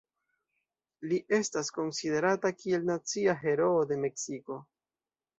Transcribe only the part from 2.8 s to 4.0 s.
nacia heroo de